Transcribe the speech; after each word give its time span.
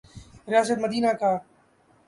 ریاست 0.51 0.77
مدینہ 0.83 1.11
کا۔ 1.19 1.31